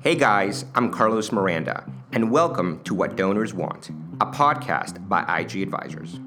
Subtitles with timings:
[0.00, 3.90] Hey guys, I'm Carlos Miranda, and welcome to What Donors Want,
[4.20, 6.18] a podcast by IG Advisors.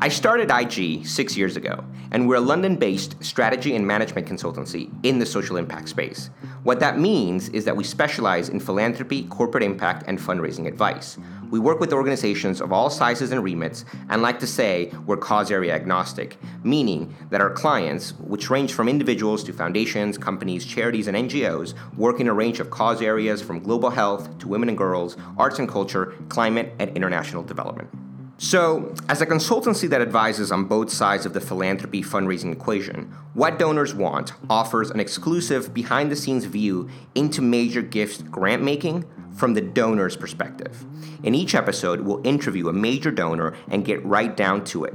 [0.00, 4.92] I started IG six years ago, and we're a London based strategy and management consultancy
[5.04, 6.30] in the social impact space.
[6.62, 11.18] What that means is that we specialize in philanthropy, corporate impact, and fundraising advice.
[11.50, 15.50] We work with organizations of all sizes and remits, and like to say, we're cause
[15.50, 21.16] area agnostic, meaning that our clients, which range from individuals to foundations, companies, charities, and
[21.16, 25.16] NGOs, work in a range of cause areas from global health to women and girls,
[25.36, 27.88] arts and culture, climate, and international development.
[28.36, 33.60] So, as a consultancy that advises on both sides of the philanthropy fundraising equation, What
[33.60, 39.54] Donors Want offers an exclusive behind the scenes view into major gifts grant making from
[39.54, 40.84] the donor's perspective.
[41.22, 44.94] In each episode, we'll interview a major donor and get right down to it.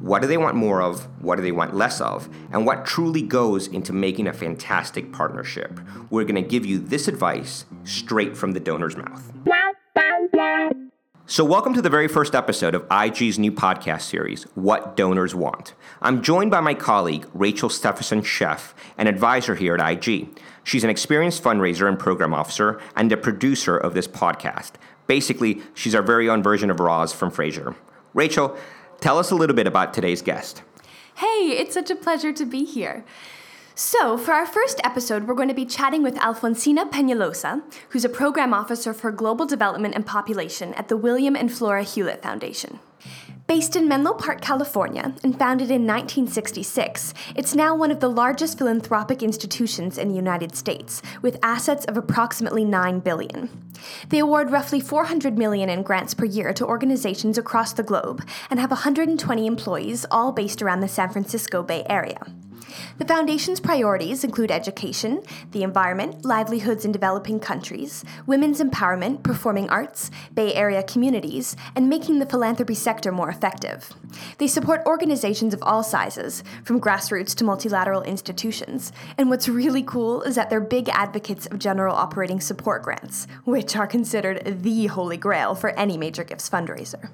[0.00, 1.08] What do they want more of?
[1.20, 2.28] What do they want less of?
[2.52, 5.80] And what truly goes into making a fantastic partnership?
[6.10, 9.32] We're going to give you this advice straight from the donor's mouth.
[11.30, 15.74] So, welcome to the very first episode of IG's new podcast series, What Donors Want.
[16.00, 20.40] I'm joined by my colleague, Rachel Stephenson Chef, an advisor here at IG.
[20.64, 24.72] She's an experienced fundraiser and program officer and the producer of this podcast.
[25.06, 27.76] Basically, she's our very own version of Roz from Frasier.
[28.14, 28.56] Rachel,
[29.02, 30.62] tell us a little bit about today's guest.
[31.16, 33.04] Hey, it's such a pleasure to be here.
[33.80, 38.08] So, for our first episode, we're going to be chatting with Alfonsina Peñalosa, who's a
[38.08, 42.80] program officer for global development and population at the William and Flora Hewlett Foundation.
[43.46, 48.58] Based in Menlo Park, California, and founded in 1966, it's now one of the largest
[48.58, 53.48] philanthropic institutions in the United States, with assets of approximately 9 billion.
[54.08, 58.58] They award roughly 400 million in grants per year to organizations across the globe and
[58.58, 62.18] have 120 employees, all based around the San Francisco Bay Area.
[62.98, 70.10] The Foundation's priorities include education, the environment, livelihoods in developing countries, women's empowerment, performing arts,
[70.34, 73.92] Bay Area communities, and making the philanthropy sector more effective.
[74.38, 78.92] They support organizations of all sizes, from grassroots to multilateral institutions.
[79.16, 83.76] And what's really cool is that they're big advocates of general operating support grants, which
[83.76, 87.10] are considered the holy grail for any major gifts fundraiser.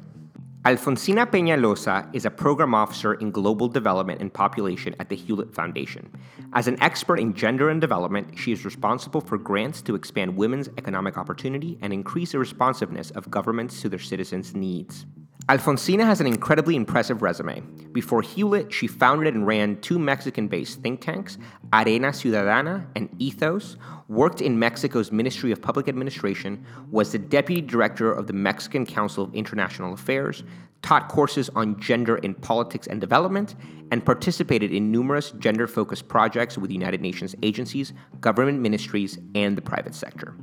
[0.65, 6.11] Alfonsina Peñalosa is a program officer in global development and population at the Hewlett Foundation.
[6.55, 10.71] As an expert in gender and development, she is responsible for grants to expand women's
[10.79, 15.05] economic opportunity and increase the responsiveness of governments to their citizens' needs.
[15.47, 17.61] Alfonsina has an incredibly impressive resume.
[17.93, 21.37] Before Hewlett, she founded and ran two Mexican based think tanks,
[21.71, 23.77] Arena Ciudadana and Ethos,
[24.09, 29.25] worked in Mexico's Ministry of Public Administration, was the deputy director of the Mexican Council
[29.25, 30.45] of International Affairs,
[30.81, 33.55] taught courses on gender in politics and development,
[33.91, 39.63] and participated in numerous gender focused projects with United Nations agencies, government ministries, and the
[39.63, 40.35] private sector.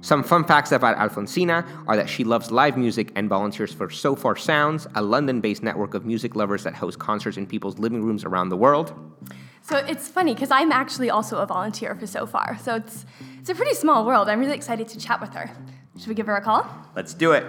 [0.00, 4.36] Some fun facts about Alfonsina are that she loves live music and volunteers for Sofar
[4.36, 8.24] Sounds, a London based network of music lovers that host concerts in people's living rooms
[8.24, 8.94] around the world.
[9.62, 12.58] So it's funny because I'm actually also a volunteer for Sofar.
[12.62, 13.04] So it's,
[13.40, 14.28] it's a pretty small world.
[14.28, 15.50] I'm really excited to chat with her.
[15.98, 16.68] Should we give her a call?
[16.94, 17.44] Let's do it.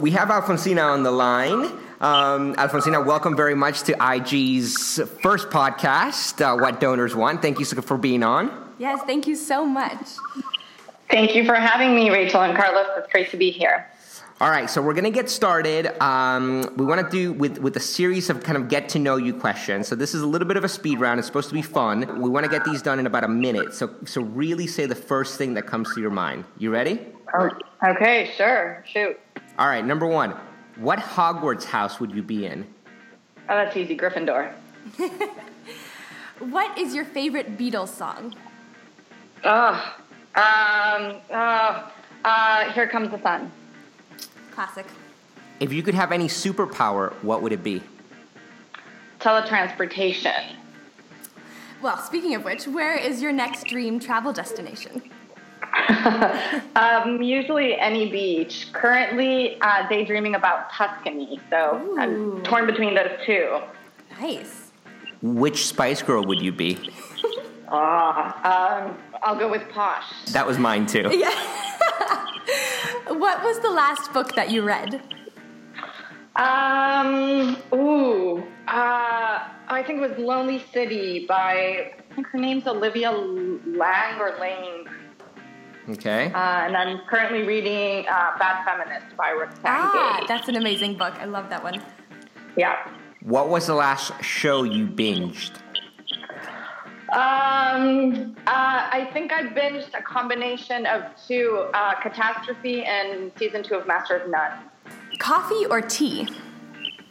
[0.00, 1.66] We have Alfonsina on the line.
[2.00, 7.42] Um, Alfonsina, welcome very much to IG's first podcast, uh, What Donors Want.
[7.42, 8.63] Thank you so for being on.
[8.78, 10.06] Yes, thank you so much.
[11.10, 12.86] Thank you for having me, Rachel and Carlos.
[12.96, 13.88] It's great to be here.
[14.40, 15.96] All right, so we're gonna get started.
[16.02, 19.16] Um, we want to do with with a series of kind of get to know
[19.16, 19.86] you questions.
[19.86, 21.20] So this is a little bit of a speed round.
[21.20, 22.20] It's supposed to be fun.
[22.20, 23.74] We want to get these done in about a minute.
[23.74, 26.44] So so really say the first thing that comes to your mind.
[26.58, 27.00] You ready?
[27.32, 27.48] Oh,
[27.86, 28.84] okay, sure.
[28.86, 29.20] Shoot.
[29.56, 30.34] All right, number one.
[30.76, 32.66] What Hogwarts house would you be in?
[33.48, 33.96] Oh, that's easy.
[33.96, 34.52] Gryffindor.
[36.40, 38.34] what is your favorite Beatles song?
[39.44, 39.94] Oh,
[40.36, 41.92] um, oh,
[42.24, 43.52] uh, Here Comes the Sun.
[44.52, 44.86] Classic.
[45.60, 47.82] If you could have any superpower, what would it be?
[49.20, 50.54] Teletransportation.
[51.82, 55.02] Well, speaking of which, where is your next dream travel destination?
[56.76, 58.68] um, usually any beach.
[58.72, 61.98] Currently, uh, daydreaming about Tuscany, so Ooh.
[61.98, 63.60] I'm torn between those two.
[64.20, 64.70] Nice.
[65.20, 66.78] Which Spice Girl would you be?
[67.68, 70.04] Ah, um, I'll go with Posh.
[70.32, 71.08] That was mine too.
[71.12, 71.30] Yeah.
[73.08, 75.02] what was the last book that you read?
[76.36, 77.56] Um.
[77.72, 78.38] Ooh.
[78.68, 79.48] Uh.
[79.66, 81.92] I think it was Lonely City by.
[82.10, 84.84] I think her name's Olivia Lang or Lane.
[85.88, 86.26] Okay.
[86.32, 90.26] Uh, and I'm currently reading uh, Bad Feminist by Roxane Ah, Gay.
[90.28, 91.12] that's an amazing book.
[91.20, 91.82] I love that one.
[92.56, 92.88] Yeah.
[93.20, 95.58] What was the last show you binged?
[97.14, 103.76] Um, uh, I think I binged a combination of two, uh, Catastrophe and season two
[103.76, 104.50] of Master of None.
[105.20, 106.28] Coffee or tea?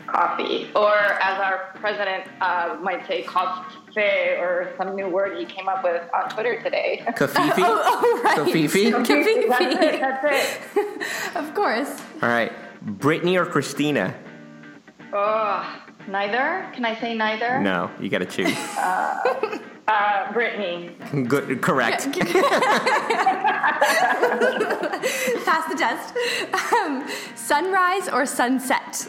[0.06, 4.02] Coffee, or as our president uh, might say, coffee,
[4.38, 7.02] or some new word he came up with on Twitter today.
[7.08, 7.54] covfefe?
[7.60, 8.40] Oh, oh right.
[8.40, 8.92] covfefe?
[9.06, 9.48] covfefe.
[9.48, 10.02] That's it.
[10.02, 11.36] That's it.
[11.38, 12.02] Of course.
[12.22, 12.52] All right.
[12.82, 14.14] Brittany or Christina?
[15.14, 16.70] Oh, neither.
[16.74, 17.62] Can I say neither?
[17.62, 18.58] No, you got to choose.
[19.88, 20.96] Uh, Brittany.
[21.28, 22.06] Good, correct.
[25.44, 26.16] Pass the test.
[26.74, 29.08] Um, sunrise or sunset?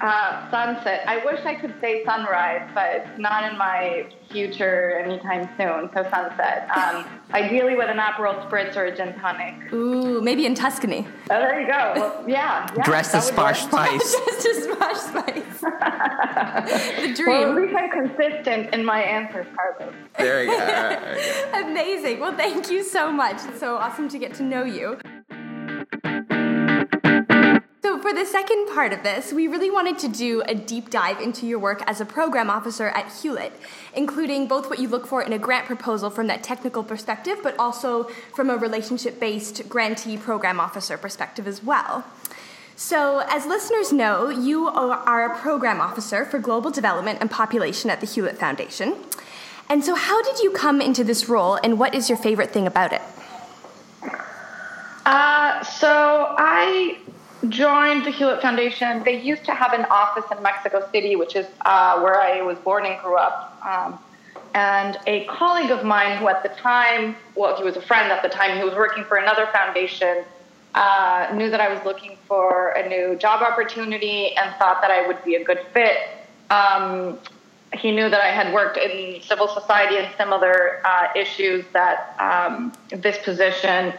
[0.00, 1.02] Uh, sunset.
[1.08, 5.90] I wish I could say sunrise, but it's not in my future anytime soon.
[5.92, 6.68] So sunset.
[6.76, 9.72] Um, ideally with an Aperol spritz or a gin tonic.
[9.72, 11.06] Ooh, maybe in Tuscany.
[11.30, 11.92] Oh, there you go.
[11.96, 12.66] Well, yeah.
[12.76, 14.14] yeah Dressed as would Spice.
[14.26, 15.60] Just as smash spice.
[15.60, 17.54] the Well, at dream.
[17.56, 19.94] least I'm consistent in my answers, Carlos.
[20.16, 20.58] There you go.
[20.58, 21.70] All right, all right.
[21.70, 22.20] Amazing.
[22.20, 23.36] Well, thank you so much.
[23.46, 24.98] It's so awesome to get to know you.
[28.08, 31.46] For the second part of this, we really wanted to do a deep dive into
[31.46, 33.52] your work as a program officer at Hewlett,
[33.94, 37.54] including both what you look for in a grant proposal from that technical perspective, but
[37.58, 42.02] also from a relationship based grantee program officer perspective as well.
[42.76, 48.00] So, as listeners know, you are a program officer for global development and population at
[48.00, 48.96] the Hewlett Foundation.
[49.68, 52.66] And so, how did you come into this role, and what is your favorite thing
[52.66, 53.02] about it?
[55.04, 56.98] Uh, so I
[57.48, 59.02] joined the Hewlett Foundation.
[59.04, 62.58] They used to have an office in Mexico City, which is uh, where I was
[62.58, 63.60] born and grew up.
[63.64, 63.98] Um,
[64.54, 68.22] and a colleague of mine, who at the time, well, he was a friend at
[68.22, 70.24] the time, he was working for another foundation,
[70.74, 75.06] uh, knew that I was looking for a new job opportunity and thought that I
[75.06, 75.98] would be a good fit.
[76.50, 77.18] Um,
[77.74, 82.72] he knew that I had worked in civil society and similar uh, issues that um,
[82.90, 83.92] this position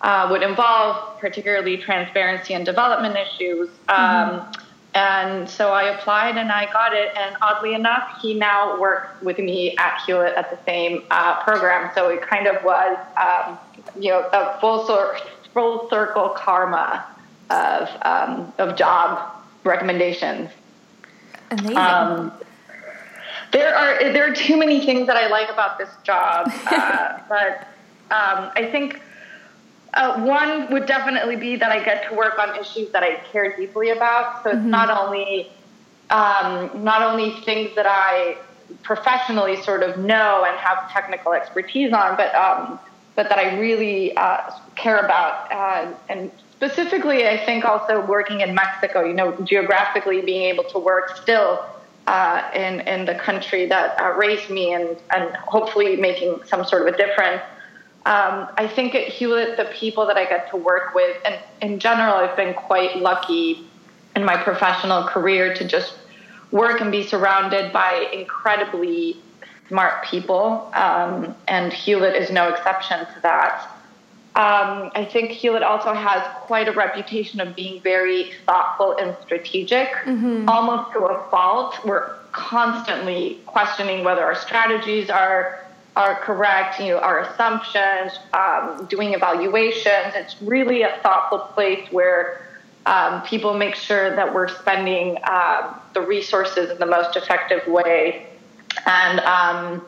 [0.00, 3.68] uh, would involve, particularly transparency and development issues.
[3.88, 4.46] Um,
[4.94, 7.14] And so I applied and I got it.
[7.18, 11.90] And oddly enough, he now works with me at Hewlett at the same uh, program.
[11.94, 13.58] So it kind of was, um,
[14.02, 15.18] you know, a full, cir-
[15.52, 17.04] full circle karma
[17.50, 20.48] of, um, of job recommendations.
[21.50, 21.76] Amazing.
[21.76, 22.32] Um,
[23.52, 27.68] there are there are too many things that I like about this job, uh, but
[28.10, 29.00] um, I think
[29.96, 33.56] uh, one would definitely be that I get to work on issues that I care
[33.56, 34.44] deeply about.
[34.44, 35.50] So it's not only
[36.10, 38.36] um, not only things that I
[38.82, 42.78] professionally sort of know and have technical expertise on, but um,
[43.14, 45.50] but that I really uh, care about.
[45.50, 50.78] Uh, and specifically, I think also working in Mexico, you know, geographically being able to
[50.78, 51.64] work still
[52.06, 56.86] uh, in in the country that uh, raised me, and and hopefully making some sort
[56.86, 57.42] of a difference.
[58.06, 61.80] Um, I think at Hewlett, the people that I get to work with, and in
[61.80, 63.66] general, I've been quite lucky
[64.14, 65.94] in my professional career to just
[66.52, 69.16] work and be surrounded by incredibly
[69.66, 70.70] smart people.
[70.72, 73.68] Um, and Hewlett is no exception to that.
[74.36, 79.88] Um, I think Hewlett also has quite a reputation of being very thoughtful and strategic,
[80.46, 81.74] almost to a fault.
[81.84, 85.65] We're constantly questioning whether our strategies are
[85.96, 90.12] are correct, you know, our assumptions, um, doing evaluations.
[90.14, 92.46] It's really a thoughtful place where
[92.84, 98.26] um, people make sure that we're spending um, the resources in the most effective way.
[98.84, 99.86] And um,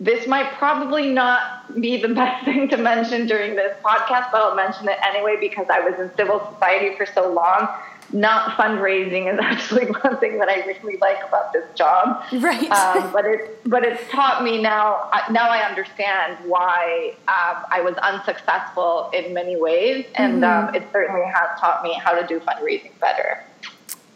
[0.00, 4.54] this might probably not be the best thing to mention during this podcast, but I'll
[4.54, 7.68] mention it anyway because I was in civil society for so long.
[8.12, 12.22] Not fundraising is actually one thing that I really like about this job.
[12.32, 12.70] Right.
[12.70, 15.08] Um, but it but it's taught me now.
[15.12, 20.84] I- Now I understand why um, I was unsuccessful in many ways, and um, it
[20.92, 23.44] certainly has taught me how to do fundraising better.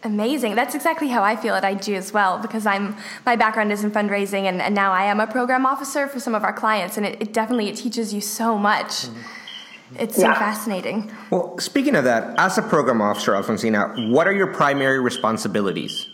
[0.05, 0.55] Amazing.
[0.55, 3.91] That's exactly how I feel at IG as well, because I'm my background is in
[3.91, 7.05] fundraising, and, and now I am a program officer for some of our clients, and
[7.05, 9.05] it, it definitely it teaches you so much.
[9.99, 10.33] It's so Yeah.
[10.35, 11.11] fascinating.
[11.29, 16.07] Well, speaking of that, as a program officer, Alfonsina, what are your primary responsibilities?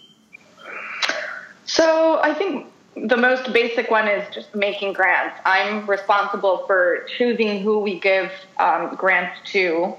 [1.65, 5.39] So I think the most basic one is just making grants.
[5.45, 9.93] I'm responsible for choosing who we give um, grants to.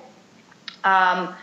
[0.84, 1.34] Um,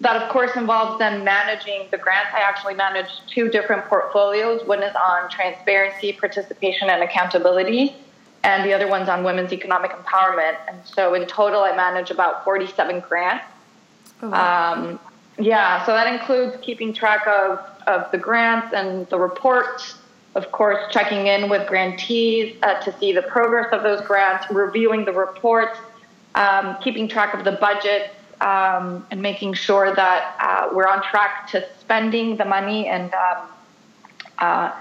[0.00, 2.30] that of course involves then managing the grants.
[2.34, 4.64] I actually manage two different portfolios.
[4.66, 7.96] One is on transparency, participation, and accountability,
[8.44, 10.56] and the other one's on women's economic empowerment.
[10.68, 13.44] And so in total, I manage about 47 grants.
[14.22, 14.72] Oh, wow.
[14.74, 15.00] Um,
[15.38, 19.96] yeah, so that includes keeping track of, of the grants and the reports
[20.34, 25.04] of course, checking in with grantees uh, to see the progress of those grants, reviewing
[25.04, 25.78] the reports,
[26.34, 31.48] um, keeping track of the budget, um, and making sure that uh, we're on track
[31.50, 33.48] to spending the money and um,
[34.38, 34.72] uh,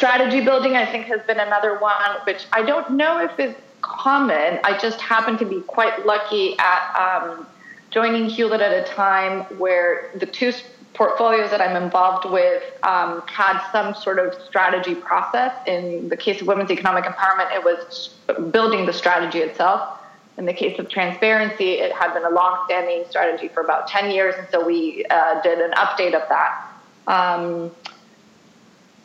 [0.00, 0.76] strategy building.
[0.76, 4.58] I think has been another one, which I don't know if is common.
[4.64, 7.46] I just happen to be quite lucky at um,
[7.90, 10.54] joining Hewlett at a time where the two
[10.94, 15.52] portfolios that I'm involved with um, had some sort of strategy process.
[15.66, 18.14] In the case of women's economic empowerment, it was
[18.50, 19.98] building the strategy itself.
[20.38, 24.34] In the case of transparency, it had been a long-standing strategy for about 10 years,
[24.38, 26.66] and so we uh, did an update of that.
[27.06, 27.70] Um,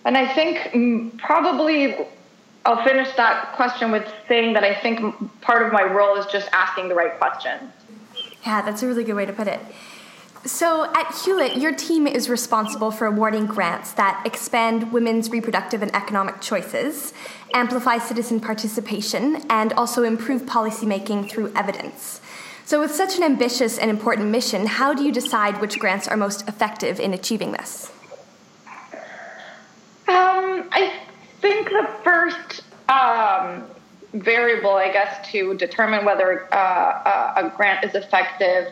[0.06, 1.96] and I think mm, probably
[2.66, 6.50] I'll finish that question with saying that I think part of my role is just
[6.52, 7.72] asking the right questions.
[8.46, 9.60] Yeah, that's a really good way to put it.
[10.46, 15.94] So, at Hewlett, your team is responsible for awarding grants that expand women's reproductive and
[15.96, 17.14] economic choices,
[17.56, 22.22] amplify citizen participation, and also improve policymaking through evidence.
[22.64, 26.18] So, with such an ambitious and important mission, how do you decide which grants are
[26.18, 27.92] most effective in achieving this?
[30.08, 30.94] Um, I
[31.42, 33.64] think the first um,
[34.14, 38.72] variable, I guess, to determine whether uh, a grant is effective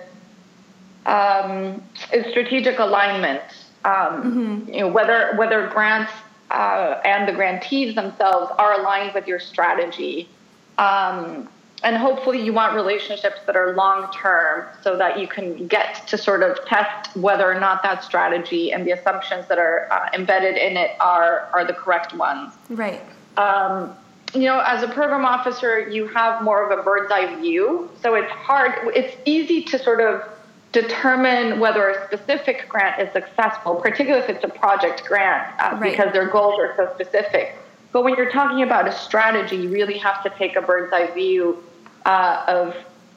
[1.05, 3.41] um, is strategic alignment.
[3.83, 4.73] Um, mm-hmm.
[4.73, 6.11] You know, whether whether grants
[6.51, 10.29] uh, and the grantees themselves are aligned with your strategy.
[10.77, 11.49] Um,
[11.83, 16.17] and hopefully, you want relationships that are long term so that you can get to
[16.17, 20.55] sort of test whether or not that strategy and the assumptions that are uh, embedded
[20.55, 22.53] in it are, are the correct ones.
[22.69, 23.01] Right.
[23.35, 23.93] Um,
[24.33, 27.89] you know, as a program officer, you have more of a bird's eye view.
[28.01, 30.23] So it's hard, it's easy to sort of
[30.71, 35.91] determine whether a specific grant is successful, particularly if it's a project grant, uh, right.
[35.91, 37.57] because their goals are so specific.
[37.91, 41.11] But when you're talking about a strategy, you really have to take a bird's eye
[41.13, 41.63] view
[42.05, 42.75] uh, of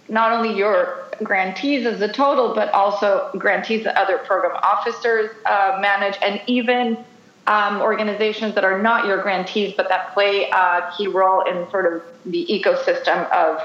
[0.08, 5.78] not only your grantees as a total, but also grantees that other program officers uh,
[5.80, 7.04] manage, and even
[7.46, 11.92] um, organizations that are not your grantees, but that play a key role in sort
[11.92, 13.62] of the ecosystem of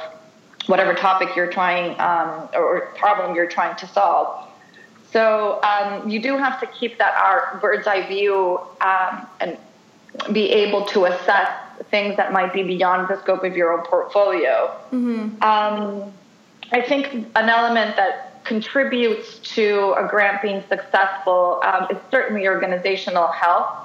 [0.68, 4.48] whatever topic you're trying um, or problem you're trying to solve.
[5.12, 9.58] So um, you do have to keep that our bird's eye view um, and
[10.32, 11.52] be able to assess
[11.90, 14.76] things that might be beyond the scope of your own portfolio.
[14.92, 15.42] Mm-hmm.
[15.44, 16.14] Um,
[16.72, 23.28] I think an element that contributes to a grant being successful um, is certainly organizational
[23.28, 23.78] health.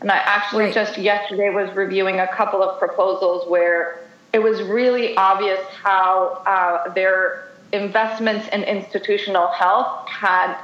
[0.00, 0.74] And I actually right.
[0.74, 6.92] just yesterday was reviewing a couple of proposals where it was really obvious how uh,
[6.92, 10.56] their investments in institutional health had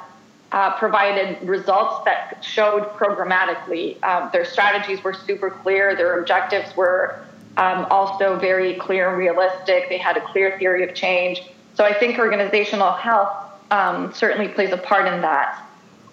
[0.53, 4.03] uh, provided results that showed programmatically.
[4.05, 7.25] Um, their strategies were super clear, their objectives were
[7.57, 9.89] um, also very clear and realistic.
[9.89, 11.43] They had a clear theory of change.
[11.75, 13.35] So I think organizational health
[13.71, 15.67] um, certainly plays a part in that.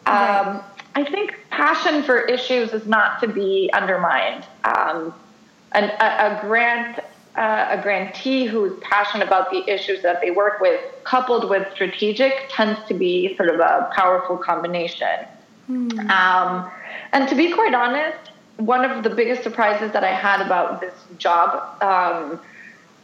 [0.05, 0.61] Um,
[0.95, 4.45] I think passion for issues is not to be undermined.
[4.63, 5.13] Um,
[5.73, 6.99] an, a, a, grant
[7.39, 12.33] uh, a grantee who's passionate about the issues that they work with, coupled with strategic,
[12.49, 15.25] tends to be sort of a powerful combination.
[15.71, 16.09] Mm.
[16.09, 16.69] Um,
[17.13, 20.93] and to be quite honest, one of the biggest surprises that I had about this
[21.17, 22.41] job um,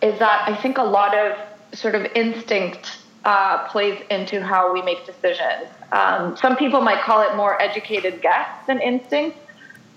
[0.01, 1.37] is that I think a lot of
[1.73, 5.69] sort of instinct uh, plays into how we make decisions.
[5.93, 9.37] Um, some people might call it more educated guess than instinct,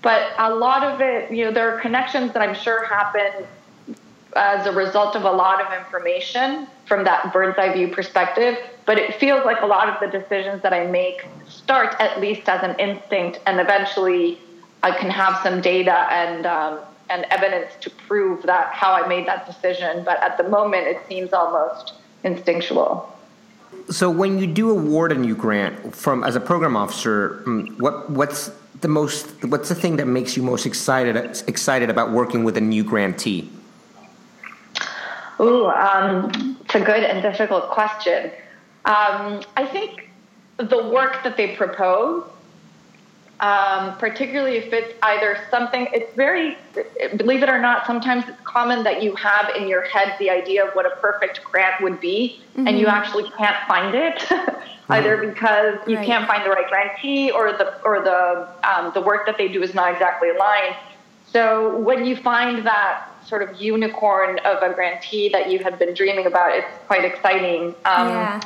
[0.01, 3.45] but a lot of it, you know, there are connections that I'm sure happen
[4.35, 8.57] as a result of a lot of information from that bird's eye view perspective.
[8.85, 12.47] But it feels like a lot of the decisions that I make start at least
[12.49, 14.39] as an instinct, and eventually
[14.81, 19.27] I can have some data and um, and evidence to prove that how I made
[19.27, 20.03] that decision.
[20.03, 21.93] But at the moment, it seems almost
[22.23, 23.15] instinctual.
[23.89, 28.09] So, when you do award a new grant from as a program officer, mm, what
[28.09, 31.15] what's the most what's the thing that makes you most excited
[31.47, 33.49] excited about working with a new grantee?
[35.39, 38.31] Ooh, um, it's a good and difficult question.
[38.85, 40.09] Um, I think
[40.57, 42.25] the work that they propose,
[43.39, 46.57] um, particularly if it's either something, it's very,
[47.15, 50.65] believe it or not, sometimes it's common that you have in your head the idea
[50.65, 52.67] of what a perfect grant would be, mm-hmm.
[52.67, 52.95] and you mm-hmm.
[52.95, 54.23] actually can't find it.
[54.89, 56.05] either because you right.
[56.05, 59.61] can't find the right grantee or the or the um, the work that they do
[59.61, 60.75] is not exactly aligned.
[61.31, 65.93] So when you find that sort of unicorn of a grantee that you had been
[65.93, 66.55] dreaming about.
[66.55, 67.67] It's quite exciting.
[67.85, 68.41] Um, yeah.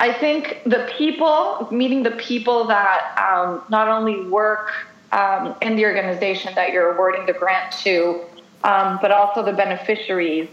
[0.00, 4.72] I think the people, meeting the people that um, not only work
[5.12, 8.24] um, in the organization that you're awarding the grant to,
[8.64, 10.48] um, but also the beneficiaries.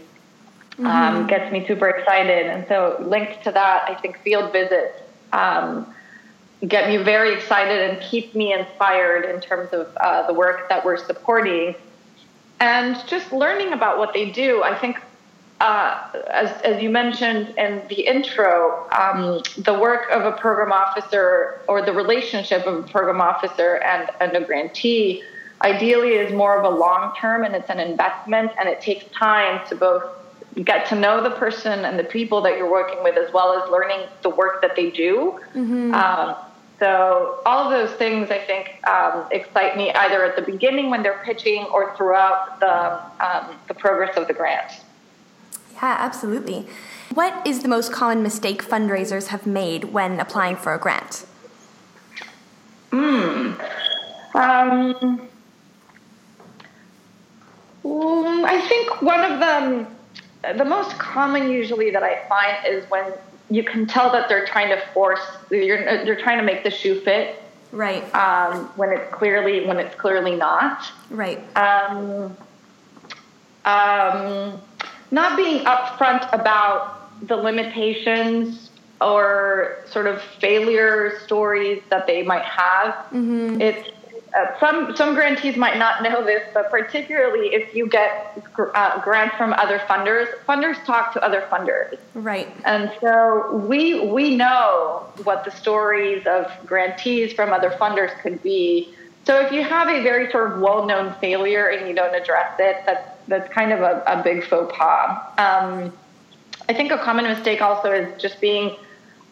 [0.78, 1.26] Um, mm-hmm.
[1.26, 2.46] gets me super excited.
[2.46, 4.98] And so, linked to that, I think field visits
[5.32, 5.94] um,
[6.66, 10.82] get me very excited and keep me inspired in terms of uh, the work that
[10.84, 11.74] we're supporting.
[12.62, 14.96] And just learning about what they do, I think
[15.60, 21.60] uh, as, as you mentioned in the intro, um, the work of a program officer
[21.66, 25.24] or the relationship of a program officer and, and a grantee
[25.62, 29.60] ideally is more of a long term and it's an investment and it takes time
[29.68, 30.04] to both
[30.62, 33.68] get to know the person and the people that you're working with as well as
[33.72, 35.40] learning the work that they do.
[35.52, 35.94] Mm-hmm.
[35.94, 36.36] Um,
[36.82, 41.04] so all of those things I think um, excite me either at the beginning when
[41.04, 44.80] they're pitching or throughout the, um, the progress of the grant.
[45.74, 46.66] Yeah, absolutely.
[47.14, 51.24] What is the most common mistake fundraisers have made when applying for a grant?
[52.90, 53.52] Hmm.
[54.34, 55.28] Um,
[57.84, 59.86] mm, I think one of them,
[60.58, 63.04] the most common usually that I find is when
[63.52, 67.00] you can tell that they're trying to force, you're, you're trying to make the shoe
[67.00, 67.42] fit.
[67.70, 68.02] Right.
[68.14, 70.86] Um, when it's clearly when it's clearly not.
[71.08, 71.38] Right.
[71.56, 72.36] Um,
[73.64, 74.60] um,
[75.10, 82.94] not being upfront about the limitations or sort of failure stories that they might have.
[82.94, 83.60] Mm-hmm.
[83.60, 83.88] It's
[84.34, 89.36] uh, some some grantees might not know this, but particularly if you get uh, grants
[89.36, 91.98] from other funders, funders talk to other funders.
[92.14, 92.48] Right.
[92.64, 98.94] And so we we know what the stories of grantees from other funders could be.
[99.24, 102.82] So if you have a very sort of well-known failure and you don't address it,
[102.86, 105.22] that's that's kind of a, a big faux pas.
[105.38, 105.92] Um,
[106.68, 108.76] I think a common mistake also is just being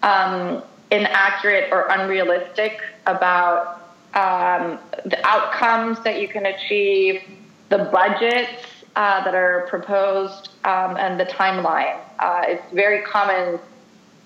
[0.02, 3.79] um, inaccurate or unrealistic about
[4.14, 7.22] um, the outcomes that you can achieve,
[7.68, 8.64] the budgets
[8.96, 11.96] uh, that are proposed, um, and the timeline.
[12.18, 13.58] Uh, it's very common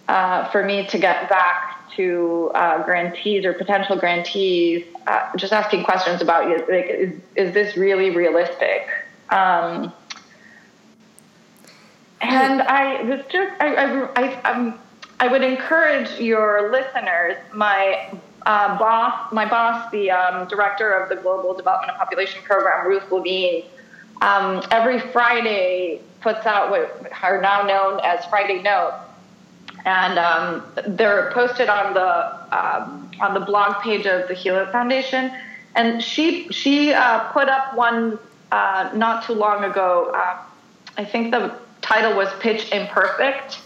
[0.09, 5.85] uh, for me to get back to uh, grantees or potential grantees, uh, just asking
[5.85, 8.89] questions about like, is, is this really realistic?
[9.31, 9.93] Um,
[12.21, 14.75] and I was just, I, I, I,
[15.21, 18.11] I would encourage your listeners, my
[18.47, 23.11] uh, boss, my boss, the um, director of the Global Development and Population Program, Ruth
[23.11, 23.65] Levine,
[24.21, 28.97] um, every Friday puts out what are now known as Friday Notes,
[29.85, 35.31] and um, they're posted on the um, on the blog page of the Hewlett Foundation.
[35.75, 38.19] And she she uh, put up one
[38.53, 40.13] uh, not too long ago.
[40.15, 40.39] Uh,
[40.97, 43.59] I think the title was Pitch Imperfect.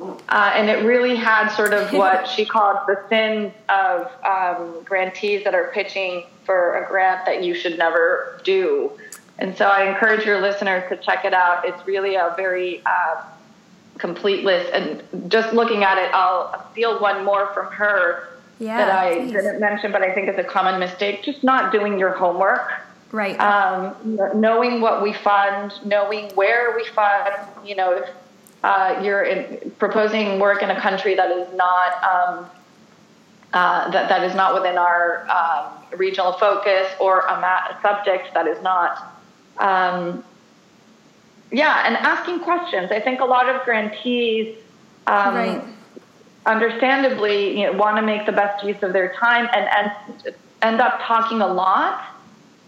[0.00, 5.44] Uh, and it really had sort of what she called the sins of um, grantees
[5.44, 8.90] that are pitching for a grant that you should never do.
[9.38, 11.64] And so I encourage your listeners to check it out.
[11.64, 13.22] It's really a very uh,
[13.98, 14.70] complete list.
[14.72, 19.32] And just looking at it, I'll steal one more from her yeah, that I please.
[19.32, 21.22] didn't mention, but I think is a common mistake.
[21.22, 22.70] Just not doing your homework.
[23.12, 23.38] Right.
[23.40, 27.34] Um, knowing what we fund, knowing where we fund,
[27.64, 28.08] you know, if
[28.62, 32.50] uh, you're in, proposing work in a country that is not um,
[33.52, 38.32] uh, that that is not within our um, regional focus or a, ma- a, subject
[38.34, 39.16] that is not.
[39.58, 40.22] Um,
[41.50, 42.92] yeah, and asking questions.
[42.92, 44.56] I think a lot of grantees,
[45.08, 45.64] um, right.
[46.46, 50.80] understandably, you know, want to make the best use of their time and, and end
[50.80, 52.04] up talking a lot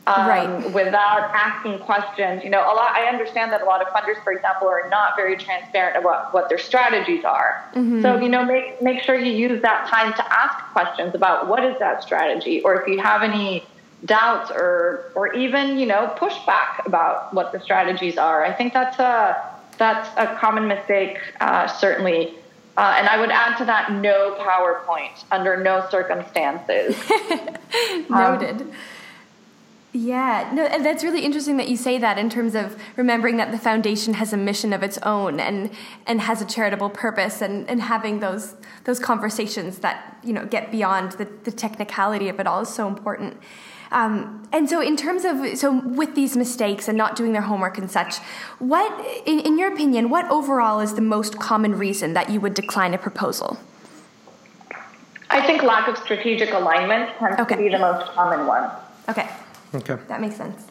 [0.06, 0.72] um, right.
[0.72, 2.42] without asking questions.
[2.42, 2.90] You know, a lot.
[2.90, 6.48] I understand that a lot of funders, for example, are not very transparent about what
[6.48, 7.64] their strategies are.
[7.74, 8.02] Mm-hmm.
[8.02, 11.64] So you know, make make sure you use that time to ask questions about what
[11.64, 13.64] is that strategy, or if you have any
[14.04, 18.44] doubts or or even you know pushback about what the strategies are.
[18.44, 22.34] I think that's a that's a common mistake, uh, certainly.
[22.74, 26.96] Uh, and I would add to that no PowerPoint under no circumstances.
[28.08, 28.62] Noted.
[28.62, 28.72] Um,
[29.94, 33.52] yeah, no, and that's really interesting that you say that in terms of remembering that
[33.52, 35.70] the foundation has a mission of its own and
[36.07, 40.70] and has a charitable purpose and, and having those those conversations that you know get
[40.70, 43.37] beyond the, the technicality of it all is so important.
[43.90, 47.76] Um, and so, in terms of so with these mistakes and not doing their homework
[47.76, 48.16] and such,
[48.61, 48.90] what,
[49.26, 52.94] in, in your opinion, what overall is the most common reason that you would decline
[52.94, 53.59] a proposal?
[55.28, 57.57] I think lack of strategic alignment tends okay.
[57.57, 58.70] to be the most common one.
[59.11, 59.28] Okay.
[59.74, 59.96] Okay.
[60.08, 60.66] That makes sense.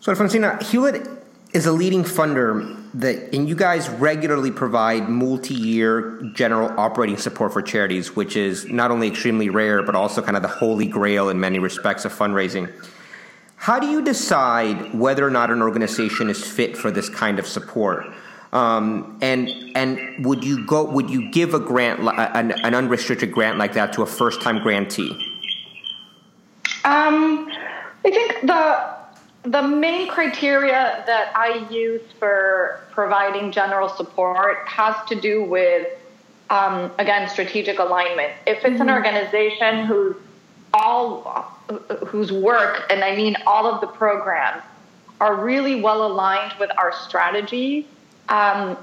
[0.00, 1.08] So, Alfonsina, Hewlett
[1.52, 7.60] is a leading funder that, and you guys regularly provide multi-year general operating support for
[7.60, 11.40] charities, which is not only extremely rare but also kind of the holy grail in
[11.40, 12.72] many respects of fundraising.
[13.56, 17.46] How do you decide whether or not an organization is fit for this kind of
[17.46, 18.06] support?
[18.52, 20.84] Um, and and would you go?
[20.84, 25.12] Would you give a grant, an, an unrestricted grant like that, to a first-time grantee?
[26.84, 27.50] Um,
[28.04, 29.00] I think the
[29.42, 35.88] the main criteria that I use for providing general support has to do with,
[36.50, 38.32] um, again, strategic alignment.
[38.46, 38.82] If it's mm-hmm.
[38.82, 40.16] an organization whose
[40.74, 41.56] all
[42.06, 44.62] whose work, and I mean all of the programs,
[45.20, 47.86] are really well aligned with our strategy,
[48.28, 48.76] um,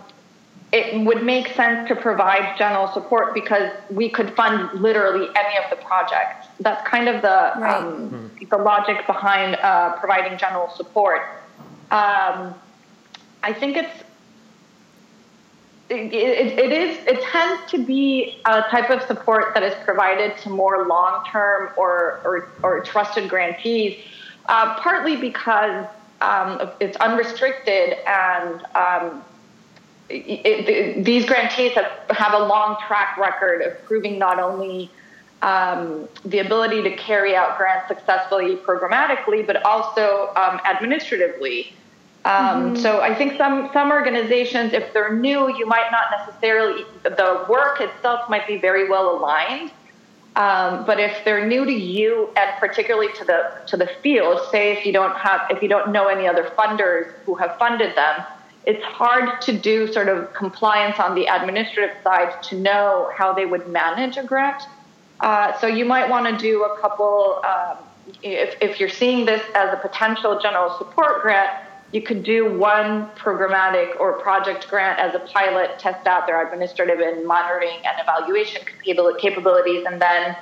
[0.73, 5.69] it would make sense to provide general support because we could fund literally any of
[5.69, 6.47] the projects.
[6.59, 7.77] That's kind of the right.
[7.77, 8.49] um, mm-hmm.
[8.49, 11.21] the logic behind uh, providing general support.
[11.89, 12.53] Um,
[13.43, 14.03] I think it's
[15.89, 20.37] it, it, it is it tends to be a type of support that is provided
[20.39, 24.03] to more long term or, or, or trusted grantees,
[24.47, 25.85] uh, partly because
[26.19, 29.23] um, it's unrestricted and um,
[30.09, 34.89] it, it, these grantees have, have a long track record of proving not only
[35.41, 41.73] um, the ability to carry out grants successfully programmatically, but also um, administratively.
[42.25, 42.75] Um, mm-hmm.
[42.77, 47.79] So I think some some organizations, if they're new, you might not necessarily the work
[47.79, 49.71] itself might be very well aligned.
[50.35, 54.73] Um, but if they're new to you and particularly to the to the field, say
[54.73, 58.23] if you don't have if you don't know any other funders who have funded them,
[58.67, 63.45] it's hard to do sort of compliance on the administrative side to know how they
[63.45, 64.61] would manage a grant.
[65.21, 67.77] Uh, so you might want to do a couple, um,
[68.21, 71.49] if, if you're seeing this as a potential general support grant,
[71.93, 76.99] you could do one programmatic or project grant as a pilot, test out their administrative
[76.99, 78.61] and monitoring and evaluation
[79.17, 80.35] capabilities, and then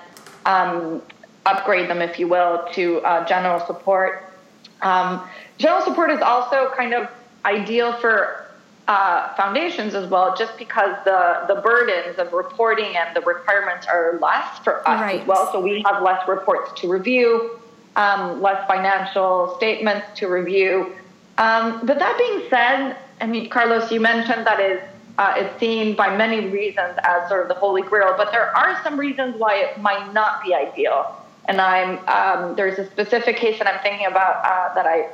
[0.48, 1.00] um,
[1.46, 4.34] upgrade them, if you will, to uh, general support.
[4.82, 5.22] Um,
[5.60, 7.08] general support is also kind of
[7.46, 8.46] ideal for
[8.88, 14.20] uh, foundations as well, just because the, the burdens of reporting and the requirements are
[14.22, 15.22] less for us right.
[15.22, 15.52] as well.
[15.52, 17.60] So we have less reports to review,
[17.96, 20.96] um, less financial statements to review.
[21.38, 24.82] Um, but that being said, I mean, Carlos, you mentioned that is
[25.18, 28.82] uh, it's seen by many reasons as sort of the holy grail, but there are
[28.84, 31.16] some reasons why it might not be ideal.
[31.46, 35.10] And I'm um, there's a specific case that I'm thinking about uh, that I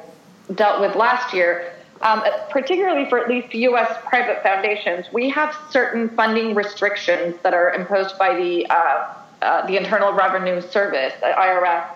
[0.56, 1.72] dealt with last year
[2.04, 3.98] um, particularly for at least U.S.
[4.06, 9.76] private foundations, we have certain funding restrictions that are imposed by the uh, uh, the
[9.76, 11.88] Internal Revenue Service, the IRS,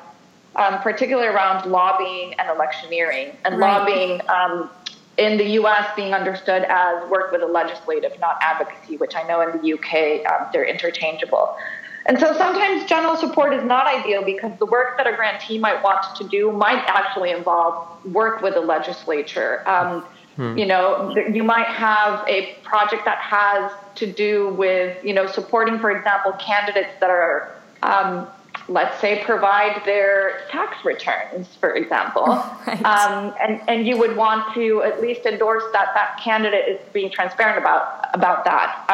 [0.55, 3.77] um, particularly around lobbying and electioneering, and right.
[3.77, 4.69] lobbying um,
[5.17, 5.87] in the U.S.
[5.95, 10.25] being understood as work with the legislative, not advocacy, which I know in the U.K.
[10.25, 11.55] Um, they're interchangeable.
[12.07, 15.83] And so sometimes general support is not ideal because the work that a grantee might
[15.83, 19.67] want to do might actually involve work with the legislature.
[19.67, 20.01] Um,
[20.35, 20.55] hmm.
[20.55, 25.79] You know, you might have a project that has to do with, you know, supporting,
[25.79, 28.27] for example, candidates that are, um,
[28.69, 32.25] let's say, provide their tax returns, for example.
[32.65, 32.83] Right.
[32.83, 37.11] Um, and, and you would want to at least endorse that that candidate is being
[37.11, 38.85] transparent about, about that.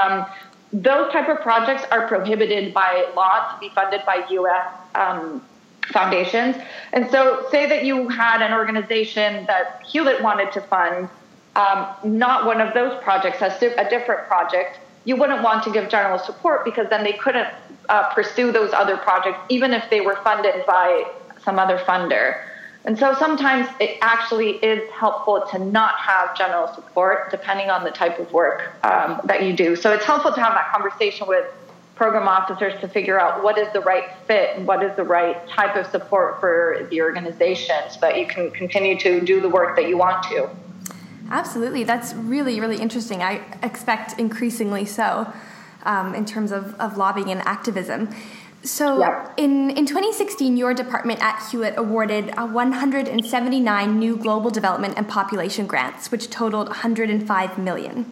[0.73, 4.67] Those type of projects are prohibited by law to be funded by U.S.
[4.95, 5.43] Um,
[5.91, 6.55] foundations.
[6.93, 11.09] And so, say that you had an organization that Hewlett wanted to fund,
[11.55, 14.79] um, not one of those projects, a, different project.
[15.03, 17.49] You wouldn't want to give general support because then they couldn't
[17.89, 21.05] uh, pursue those other projects, even if they were funded by
[21.43, 22.43] some other funder.
[22.83, 27.91] And so sometimes it actually is helpful to not have general support depending on the
[27.91, 29.75] type of work um, that you do.
[29.75, 31.45] So it's helpful to have that conversation with
[31.95, 35.47] program officers to figure out what is the right fit and what is the right
[35.47, 39.75] type of support for the organization so that you can continue to do the work
[39.75, 40.49] that you want to.
[41.29, 41.83] Absolutely.
[41.83, 43.21] That's really, really interesting.
[43.21, 45.31] I expect increasingly so
[45.83, 48.09] um, in terms of, of lobbying and activism.
[48.63, 49.33] So yep.
[49.37, 56.11] in, in 2016, your department at Hewlett awarded 179 new global development and population grants,
[56.11, 58.11] which totaled 105 million.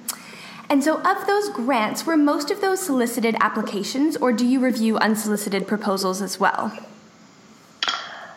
[0.70, 4.98] And so, of those grants, were most of those solicited applications, or do you review
[4.98, 6.72] unsolicited proposals as well?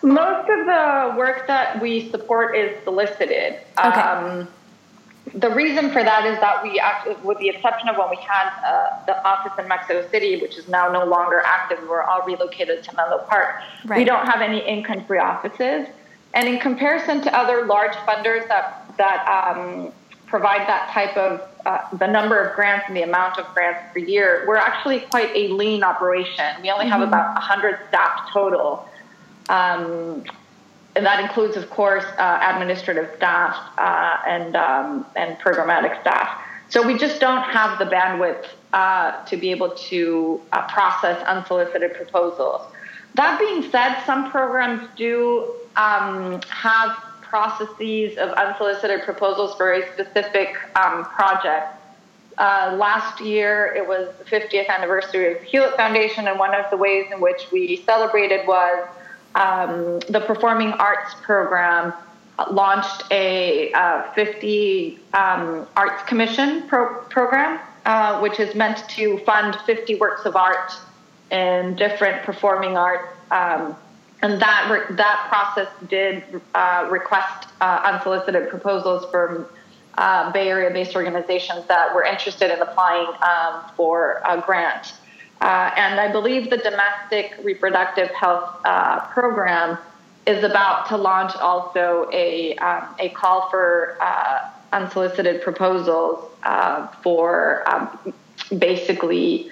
[0.03, 3.59] Most of the work that we support is solicited.
[3.79, 4.01] Okay.
[4.01, 4.49] Um,
[5.35, 8.51] the reason for that is that we, actually, with the exception of when we had
[8.65, 12.83] uh, the office in Mexico City, which is now no longer active, we're all relocated
[12.85, 13.57] to Menlo Park.
[13.87, 13.99] Right.
[13.99, 15.89] We don't have any in-country offices.
[16.35, 19.93] And in comparison to other large funders that that um,
[20.27, 23.99] provide that type of uh, the number of grants and the amount of grants per
[23.99, 26.45] year, we're actually quite a lean operation.
[26.63, 27.09] We only have mm-hmm.
[27.09, 28.89] about 100 staff total.
[29.49, 30.25] Um,
[30.95, 36.39] and that includes, of course, uh, administrative staff uh, and, um, and programmatic staff.
[36.69, 41.95] So we just don't have the bandwidth uh, to be able to uh, process unsolicited
[41.95, 42.63] proposals.
[43.15, 50.55] That being said, some programs do um, have processes of unsolicited proposals for a specific
[50.77, 51.79] um, project.
[52.39, 56.65] Uh, last year, it was the 50th anniversary of the Hewlett Foundation, and one of
[56.71, 58.89] the ways in which we celebrated was
[59.35, 61.93] um, the Performing Arts Program
[62.51, 69.57] launched a uh, 50 um, Arts Commission pro- program, uh, which is meant to fund
[69.67, 70.73] 50 works of art
[71.31, 73.75] in different performing arts um,
[74.23, 76.23] and that re- that process did
[76.55, 79.47] uh, request uh, unsolicited proposals from
[79.99, 84.95] uh, Bay Area-based organizations that were interested in applying um, for a grant.
[85.43, 89.77] Uh, and I believe the domestic reproductive health uh, program
[90.25, 96.31] is about to launch also a um, a call for uh, unsolicited proposals
[97.03, 98.15] for um,
[98.57, 99.51] basically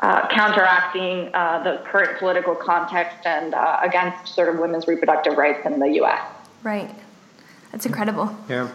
[0.00, 5.66] uh, counteracting uh, the current political context and uh, against sort of women's reproductive rights
[5.66, 6.22] in the U.S.
[6.62, 6.90] Right.
[7.70, 8.34] That's incredible.
[8.48, 8.70] Yeah.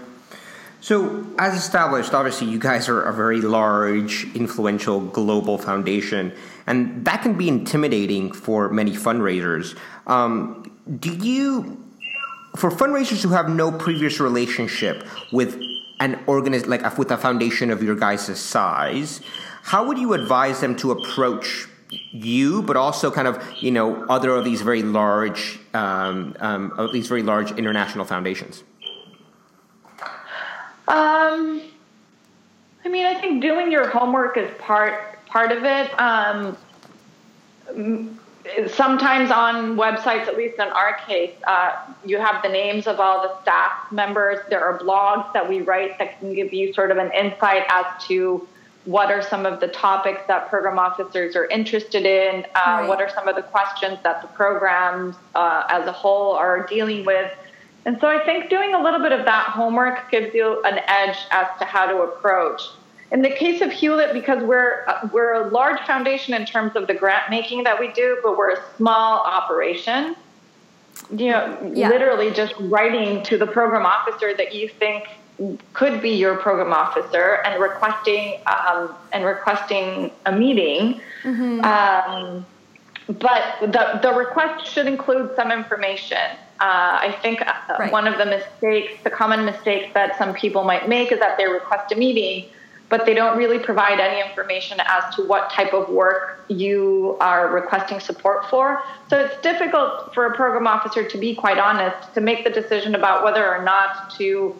[0.86, 6.32] So, as established, obviously, you guys are a very large, influential global foundation,
[6.68, 9.76] and that can be intimidating for many fundraisers.
[10.06, 11.84] Um, do you,
[12.56, 15.60] for fundraisers who have no previous relationship with
[16.02, 19.22] an organization, like with a foundation of your guys' size,
[19.64, 21.68] how would you advise them to approach
[22.12, 26.94] you, but also kind of you know other of these very large, um, um, of
[26.94, 28.64] these very large international foundations?
[30.88, 31.62] Um,
[32.84, 36.00] I mean, I think doing your homework is part part of it.
[36.00, 36.58] Um,
[38.70, 43.22] sometimes on websites, at least in our case, uh, you have the names of all
[43.22, 44.40] the staff members.
[44.50, 47.86] There are blogs that we write that can give you sort of an insight as
[48.08, 48.48] to
[48.86, 52.46] what are some of the topics that program officers are interested in?
[52.54, 52.88] Uh, right.
[52.88, 57.04] What are some of the questions that the programs uh, as a whole are dealing
[57.04, 57.32] with?
[57.86, 61.18] And so I think doing a little bit of that homework gives you an edge
[61.30, 62.62] as to how to approach.
[63.12, 66.88] In the case of Hewlett, because we're uh, we're a large foundation in terms of
[66.88, 70.16] the grant making that we do, but we're a small operation.
[71.12, 71.90] You know, yeah.
[71.90, 75.06] literally just writing to the program officer that you think
[75.74, 81.02] could be your program officer and requesting um, and requesting a meeting.
[81.24, 81.64] Mm-hmm.
[81.64, 82.46] Um,
[83.08, 86.38] but the, the request should include some information.
[86.60, 87.92] Uh, I think uh, right.
[87.92, 91.48] one of the mistakes, the common mistakes that some people might make is that they
[91.48, 92.46] request a meeting,
[92.88, 97.52] but they don't really provide any information as to what type of work you are
[97.52, 98.82] requesting support for.
[99.10, 102.96] So it's difficult for a program officer to be quite honest, to make the decision
[102.96, 104.56] about whether or not to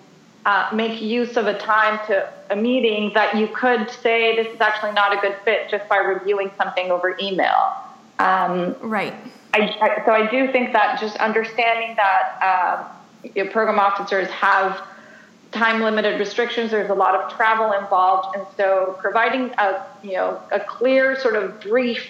[0.46, 4.62] uh, make use of a time to a meeting that you could say this is
[4.62, 7.74] actually not a good fit just by reviewing something over email.
[8.20, 9.14] Um, right.
[9.56, 12.92] I, I, so I do think that just understanding that
[13.34, 14.86] your program officers have
[15.52, 16.72] time limited restrictions.
[16.72, 21.38] There's a lot of travel involved, and so providing a you know a clear sort
[21.38, 22.06] of brief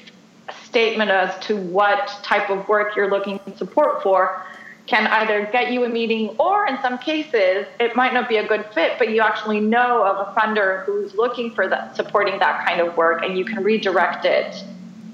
[0.63, 4.43] statement as to what type of work you're looking support for
[4.87, 8.47] can either get you a meeting or in some cases it might not be a
[8.47, 12.63] good fit but you actually know of a funder who's looking for that supporting that
[12.67, 14.63] kind of work and you can redirect it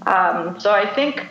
[0.06, 1.26] um, so i think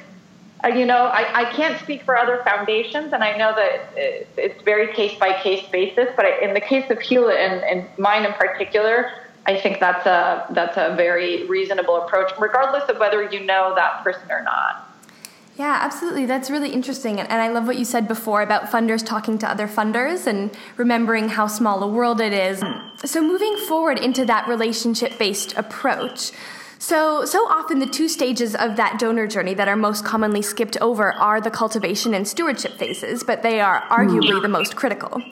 [0.62, 3.92] Uh, you know I, I can't speak for other foundations and i know that
[4.36, 8.26] it's very case by case basis but in the case of hewlett and, and mine
[8.26, 9.12] in particular
[9.46, 14.04] i think that's a that's a very reasonable approach regardless of whether you know that
[14.04, 14.90] person or not
[15.60, 16.24] yeah, absolutely.
[16.24, 17.20] That's really interesting.
[17.20, 21.28] And I love what you said before about funders talking to other funders and remembering
[21.28, 22.62] how small a world it is.
[23.04, 26.32] So, moving forward into that relationship based approach.
[26.80, 30.78] So, so often the two stages of that donor journey that are most commonly skipped
[30.80, 35.22] over are the cultivation and stewardship phases, but they are arguably the most critical.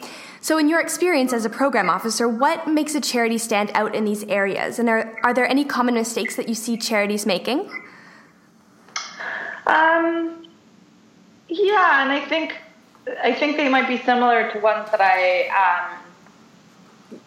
[0.43, 4.05] So, in your experience as a program officer, what makes a charity stand out in
[4.05, 4.79] these areas?
[4.79, 7.61] And are, are there any common mistakes that you see charities making?
[9.67, 10.47] Um,
[11.49, 12.59] yeah, and I think
[13.25, 15.97] I think they might be similar to ones that I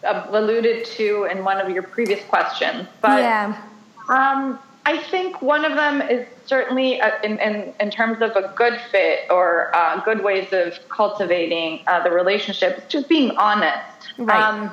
[0.04, 2.86] um, alluded to in one of your previous questions.
[3.00, 3.60] But yeah.
[4.08, 8.52] Um, I think one of them is certainly uh, in, in, in terms of a
[8.56, 13.84] good fit or uh, good ways of cultivating uh, the relationship, just being honest.
[14.18, 14.42] Right.
[14.42, 14.70] Um,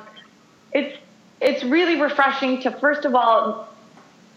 [0.74, 0.98] it's
[1.42, 3.70] it's really refreshing to first of all,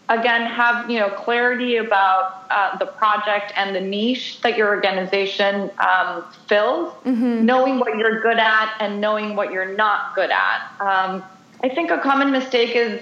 [0.09, 5.71] again, have you know clarity about uh, the project and the niche that your organization
[5.79, 10.71] um, fills, knowing what you're good at and knowing what you're not good at.
[10.79, 11.23] Um,
[11.63, 13.01] I think a common mistake is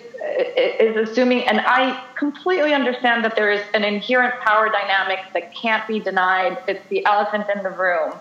[0.80, 5.86] is assuming, and I completely understand that there is an inherent power dynamic that can't
[5.88, 6.60] be denied.
[6.68, 8.14] It's the elephant in the room.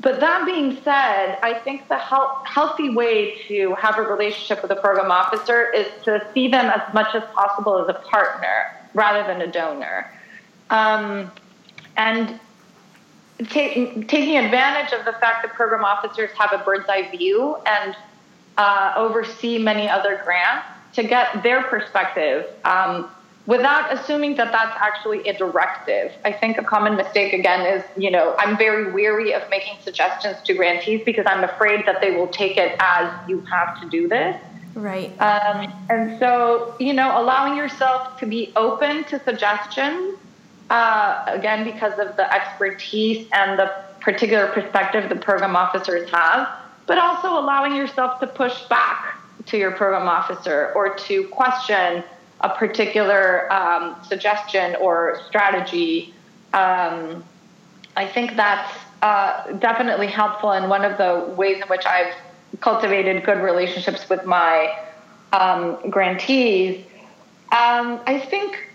[0.00, 4.70] But that being said, I think the health, healthy way to have a relationship with
[4.70, 9.26] a program officer is to see them as much as possible as a partner rather
[9.26, 10.10] than a donor.
[10.70, 11.30] Um,
[11.96, 12.40] and
[13.44, 17.96] ta- taking advantage of the fact that program officers have a bird's eye view and
[18.56, 23.10] uh, oversee many other grants to get their perspective um,
[23.46, 26.12] without assuming that that's actually a directive.
[26.24, 30.36] I think a common mistake again is, you know, I'm very weary of making suggestions
[30.44, 34.08] to grantees because I'm afraid that they will take it as you have to do
[34.08, 34.40] this.
[34.74, 35.10] Right.
[35.20, 40.18] Um, and so, you know, allowing yourself to be open to suggestions,
[40.68, 46.48] uh, again, because of the expertise and the particular perspective the program officers have,
[46.86, 52.02] but also allowing yourself to push back to your program officer or to question
[52.40, 56.12] a particular um, suggestion or strategy.
[56.52, 57.24] Um,
[57.96, 58.72] I think that's
[59.02, 62.14] uh, definitely helpful and one of the ways in which I've
[62.60, 64.76] cultivated good relationships with my
[65.32, 66.84] um, grantees.
[67.52, 68.70] Um, I think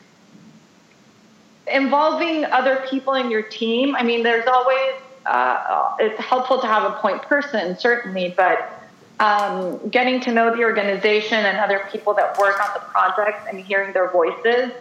[1.67, 3.95] involving other people in your team.
[3.95, 4.93] I mean, there's always
[5.25, 8.81] uh, it's helpful to have a point person, certainly, but
[9.19, 13.60] um, getting to know the organization and other people that work on the project and
[13.60, 14.71] hearing their voices,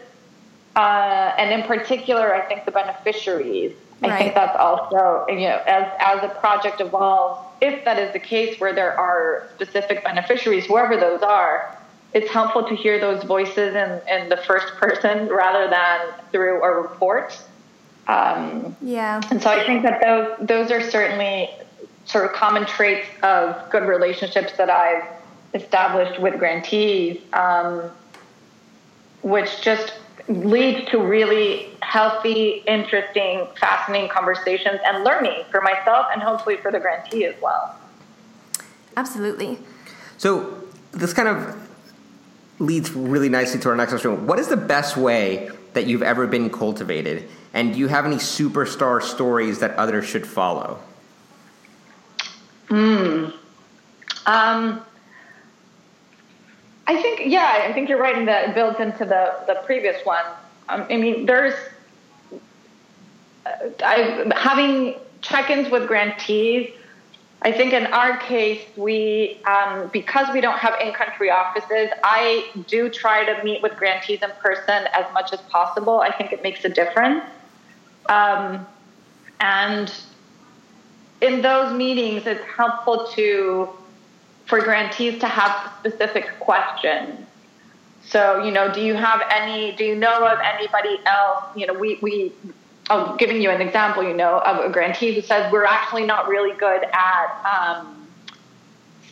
[0.76, 3.74] uh, and in particular, I think the beneficiaries.
[4.03, 8.18] I think that's also you know as as a project evolves, if that is the
[8.18, 11.76] case where there are specific beneficiaries, whoever those are,
[12.12, 16.00] it's helpful to hear those voices in, in the first person rather than
[16.33, 17.38] through a report.
[18.11, 19.20] Um, Yeah.
[19.31, 21.49] and so I think that those those are certainly
[22.07, 25.05] sort of common traits of good relationships that I've
[25.55, 27.90] established with grantees, um,
[29.23, 29.94] which just
[30.29, 36.81] leads to really healthy, interesting, fascinating conversations and learning for myself and hopefully for the
[36.81, 37.77] grantee as well.
[38.96, 39.59] Absolutely.
[40.18, 41.57] So this kind of
[42.59, 44.27] leads really nicely to our next question.
[44.27, 47.28] What is the best way that you've ever been cultivated?
[47.52, 50.78] And do you have any superstar stories that others should follow?
[54.30, 54.83] Um,
[56.87, 60.24] I think, yeah, I think you're right in that builds into the, the previous one.
[60.68, 61.54] Um, I mean, there's,
[63.46, 63.50] uh,
[63.83, 66.70] I, having check-ins with grantees,
[67.42, 72.90] I think in our case, we, um, because we don't have in-country offices, I do
[72.90, 76.00] try to meet with grantees in person as much as possible.
[76.00, 77.24] I think it makes a difference.
[78.11, 78.66] Um,
[79.40, 79.90] and
[81.22, 83.70] in those meetings, it's helpful to
[84.46, 87.24] for grantees to have specific questions.
[88.03, 89.72] So, you know, do you have any?
[89.72, 91.44] Do you know of anybody else?
[91.55, 92.33] You know, we we.
[92.92, 96.26] Oh, giving you an example, you know, of a grantee who says we're actually not
[96.29, 98.09] really good at, um,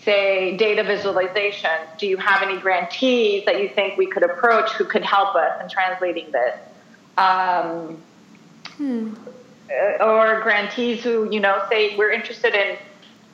[0.03, 1.71] say, data visualization.
[1.97, 5.63] Do you have any grantees that you think we could approach who could help us
[5.63, 6.59] in translating this?
[7.17, 8.03] Um,
[8.81, 12.79] uh, or grantees who you know say we're interested in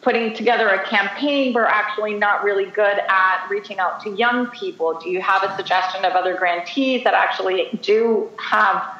[0.00, 4.98] putting together a campaign we're actually not really good at reaching out to young people
[4.98, 8.93] do you have a suggestion of other grantees that actually do have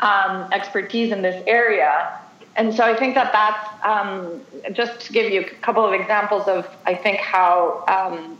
[0.00, 2.20] um, expertise in this area
[2.56, 4.40] and so i think that that's um,
[4.72, 8.36] just to give you a couple of examples of i think how um,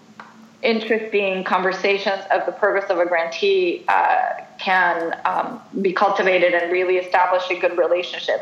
[0.63, 6.97] interesting conversations of the progress of a grantee uh, can um, be cultivated and really
[6.97, 8.41] establish a good relationship.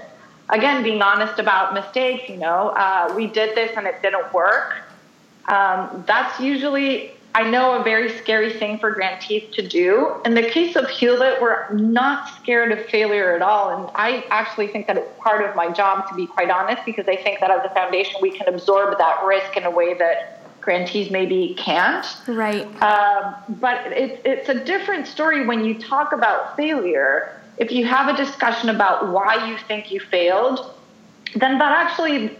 [0.48, 4.74] Again, being honest about mistakes, you know, uh, we did this and it didn't work.
[5.48, 10.14] Um, that's usually, I know, a very scary thing for grantees to do.
[10.24, 13.70] In the case of Hewlett, we're not scared of failure at all.
[13.70, 17.08] And I actually think that it's part of my job, to be quite honest, because
[17.08, 20.42] I think that as a foundation, we can absorb that risk in a way that
[20.60, 22.06] grantees maybe can't.
[22.28, 22.66] Right.
[22.80, 27.40] Um, but it, it's a different story when you talk about failure.
[27.58, 30.72] If you have a discussion about why you think you failed,
[31.34, 32.38] then that actually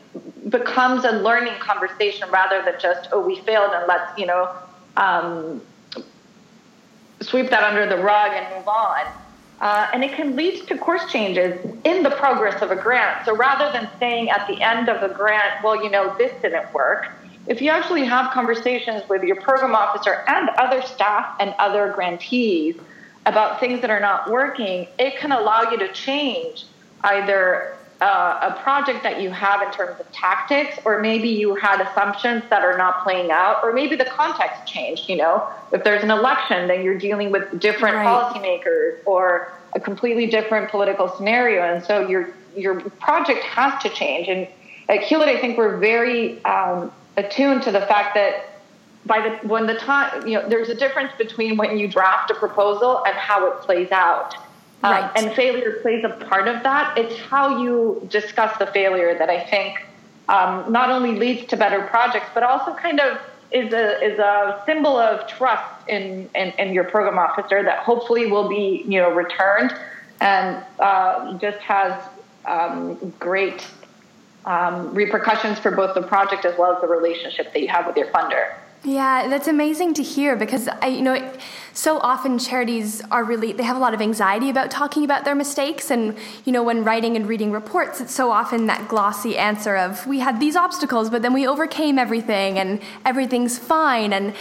[0.48, 4.56] becomes a learning conversation rather than just, oh, we failed and let's, you know,
[4.96, 5.62] um,
[7.20, 9.06] sweep that under the rug and move on.
[9.60, 13.24] Uh, and it can lead to course changes in the progress of a grant.
[13.24, 16.72] So rather than saying at the end of a grant, well, you know, this didn't
[16.74, 17.08] work,
[17.46, 22.76] if you actually have conversations with your program officer and other staff and other grantees
[23.26, 26.64] about things that are not working, it can allow you to change
[27.04, 31.80] either uh, a project that you have in terms of tactics, or maybe you had
[31.80, 35.08] assumptions that are not playing out, or maybe the context changed.
[35.08, 38.06] You know, if there's an election, then you're dealing with different right.
[38.06, 44.28] policymakers or a completely different political scenario, and so your your project has to change.
[44.28, 44.48] And
[44.88, 48.60] at Hewlett, I think we're very um, attuned to the fact that
[49.06, 52.34] by the when the time you know there's a difference between when you draft a
[52.34, 54.34] proposal and how it plays out
[54.84, 55.10] um, right.
[55.16, 59.40] and failure plays a part of that it's how you discuss the failure that i
[59.40, 59.84] think
[60.28, 63.20] um, not only leads to better projects but also kind of
[63.50, 68.30] is a is a symbol of trust in in, in your program officer that hopefully
[68.30, 69.74] will be you know returned
[70.20, 71.92] and uh, just has
[72.46, 73.66] um, great
[74.44, 77.96] um, repercussions for both the project as well as the relationship that you have with
[77.96, 78.54] your funder.
[78.84, 81.32] Yeah, that's amazing to hear because I, you know,
[81.74, 85.34] so often charities are really they have a lot of anxiety about talking about their
[85.34, 89.76] mistakes, and you know, when writing and reading reports, it's so often that glossy answer
[89.76, 94.34] of we had these obstacles, but then we overcame everything, and everything's fine, and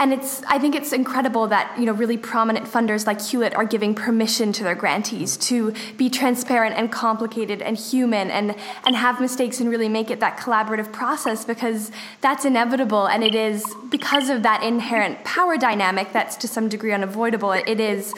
[0.00, 3.66] and it's I think it's incredible that you know really prominent funders like Hewlett are
[3.66, 9.20] giving permission to their grantees to be transparent and complicated and human and and have
[9.20, 13.06] mistakes and really make it that collaborative process because that's inevitable.
[13.06, 17.52] And it is because of that inherent power dynamic that's to some degree unavoidable.
[17.52, 18.14] it, it is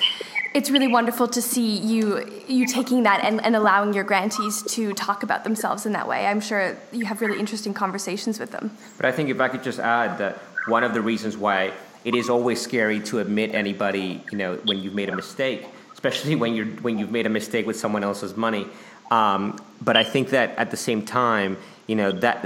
[0.55, 4.93] it's really wonderful to see you you taking that and, and allowing your grantees to
[4.93, 6.27] talk about themselves in that way.
[6.27, 8.77] I'm sure you have really interesting conversations with them.
[8.97, 11.73] But I think if I could just add that one of the reasons why
[12.05, 16.35] it is always scary to admit anybody, you know, when you've made a mistake, especially
[16.35, 18.67] when you're when you've made a mistake with someone else's money.
[19.11, 21.57] Um, but I think that at the same time,
[21.93, 22.39] you know that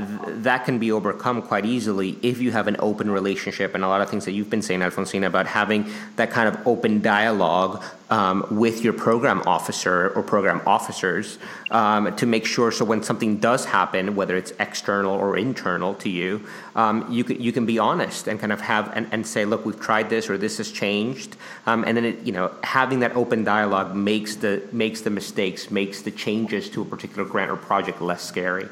[0.43, 4.01] that can be overcome quite easily if you have an open relationship and a lot
[4.01, 5.87] of things that you've been saying alfonsina about having
[6.17, 7.81] that kind of open dialogue
[8.11, 11.39] um, with your program officer or program officers
[11.71, 16.09] um, to make sure so when something does happen whether it's external or internal to
[16.09, 16.45] you
[16.75, 19.65] um, you, can, you can be honest and kind of have and, and say look
[19.65, 21.37] we've tried this or this has changed.
[21.67, 25.71] Um, and then it, you know having that open dialogue makes the makes the mistakes
[25.71, 28.69] makes the changes to a particular grant or project less scary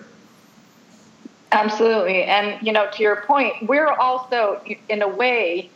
[1.54, 2.24] Absolutely.
[2.24, 5.70] And, you know, to your point, we're also, in a way,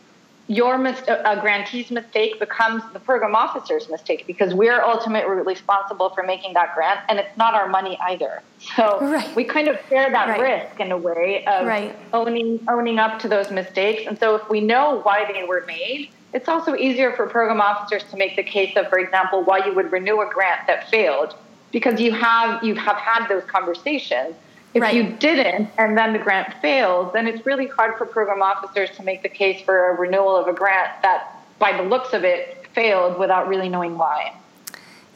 [0.49, 6.23] your mis- a grantee's mistake becomes the program officer's mistake because we're ultimately responsible for
[6.23, 8.41] making that grant and it's not our money either.
[8.75, 9.35] So right.
[9.35, 10.41] we kind of share that right.
[10.41, 11.95] risk in a way of right.
[12.13, 14.03] owning owning up to those mistakes.
[14.07, 18.03] And so if we know why they were made, it's also easier for program officers
[18.05, 21.35] to make the case of, for example, why you would renew a grant that failed
[21.71, 24.33] because you have you have had those conversations
[24.73, 24.93] if right.
[24.93, 29.03] you didn't and then the grant fails, then it's really hard for program officers to
[29.03, 32.67] make the case for a renewal of a grant that, by the looks of it,
[32.73, 34.33] failed without really knowing why.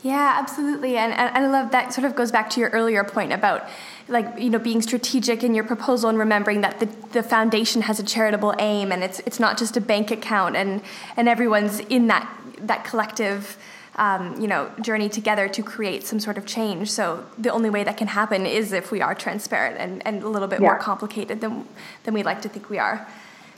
[0.01, 0.97] Yeah, absolutely.
[0.97, 3.67] And, and I love that sort of goes back to your earlier point about
[4.09, 7.99] like you know being strategic in your proposal and remembering that the, the foundation has
[7.99, 10.81] a charitable aim and it's it's not just a bank account and
[11.15, 13.57] and everyone's in that that collective
[13.95, 16.91] um, you know, journey together to create some sort of change.
[16.91, 20.29] So the only way that can happen is if we are transparent and, and a
[20.29, 20.67] little bit yeah.
[20.67, 21.67] more complicated than
[22.03, 23.07] than we like to think we are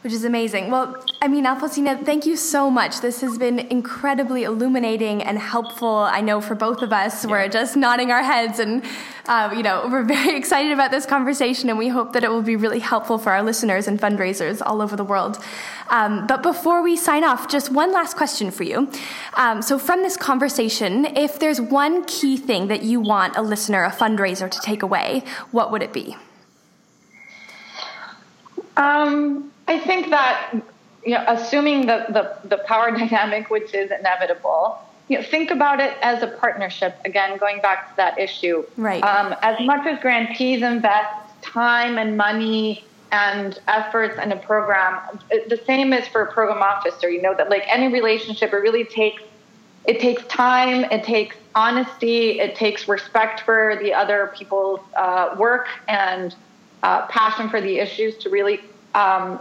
[0.06, 0.70] which is amazing.
[0.70, 3.02] Well, I mean, Alfonsina, thank you so much.
[3.02, 5.90] This has been incredibly illuminating and helpful.
[5.90, 7.32] I know for both of us, yeah.
[7.32, 8.86] we're just nodding our heads, and
[9.26, 12.44] uh, you know, we're very excited about this conversation, and we hope that it will
[12.44, 15.44] be really helpful for our listeners and fundraisers all over the world.
[15.90, 18.88] Um, but before we sign off, just one last question for you.
[19.38, 23.84] Um, so, from this conversation, if there's one key thing that you want a listener,
[23.84, 26.16] a fundraiser, to take away, what would it be?
[28.78, 30.54] Um, I think that
[31.06, 35.80] you know, assuming the, the, the power dynamic, which is inevitable, you know, think about
[35.80, 36.98] it as a partnership.
[37.06, 38.66] Again, going back to that issue.
[38.76, 39.04] Right.
[39.04, 41.10] Um, as much as grantees invest
[41.44, 45.00] time and money and efforts in a program,
[45.30, 47.08] the same is for a program officer.
[47.08, 49.22] You know that like any relationship, it really takes
[49.86, 55.68] it takes time, it takes honesty, it takes respect for the other people's uh, work
[55.88, 56.34] and
[56.82, 58.62] uh, passion for the issues to really
[58.96, 59.40] um,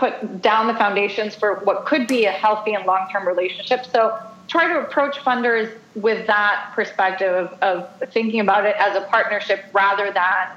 [0.00, 3.84] put down the foundations for what could be a healthy and long-term relationship.
[3.84, 7.62] So try to approach funders with that perspective of,
[8.00, 10.48] of thinking about it as a partnership rather than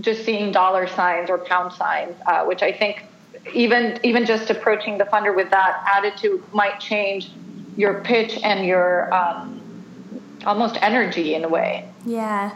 [0.00, 3.04] just seeing dollar signs or pound signs, uh, which I think
[3.54, 7.30] even even just approaching the funder with that attitude might change
[7.76, 9.62] your pitch and your um,
[10.44, 11.88] almost energy in a way.
[12.04, 12.50] Yeah.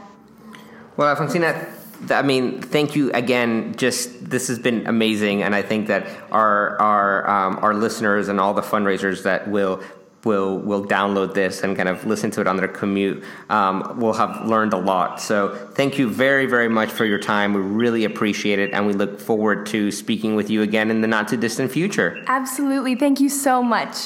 [0.97, 3.75] Well, Alfonsina, I mean, thank you again.
[3.77, 8.41] Just this has been amazing, and I think that our our um, our listeners and
[8.41, 9.83] all the fundraisers that will
[10.25, 14.13] will will download this and kind of listen to it on their commute um, will
[14.13, 15.21] have learned a lot.
[15.21, 17.53] So thank you very very much for your time.
[17.53, 21.09] We really appreciate it, and we look forward to speaking with you again in the
[21.09, 22.23] not too distant future.
[22.27, 22.95] Absolutely.
[22.95, 23.97] Thank you so much.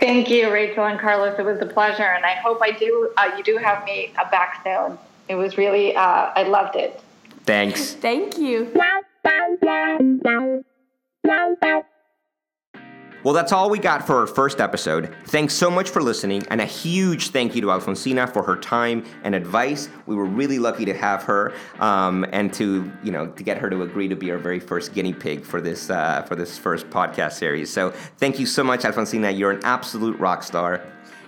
[0.00, 1.38] Thank you, Rachel and Carlos.
[1.38, 3.12] It was a pleasure, and I hope I do.
[3.16, 4.98] Uh, you do have me uh, back soon.
[5.28, 5.94] It was really.
[5.94, 7.00] Uh, I loved it.
[7.44, 7.92] Thanks.
[8.00, 8.70] Thank you.
[13.26, 15.12] Well, that's all we got for our first episode.
[15.24, 19.04] Thanks so much for listening, and a huge thank you to Alfonsina for her time
[19.24, 19.88] and advice.
[20.06, 23.68] We were really lucky to have her, um, and to you know to get her
[23.68, 26.88] to agree to be our very first guinea pig for this uh, for this first
[26.88, 27.68] podcast series.
[27.68, 29.36] So thank you so much, Alfonsina.
[29.36, 30.84] You're an absolute rock star.